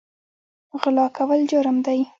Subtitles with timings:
[0.81, 1.99] غلا کول جرم دی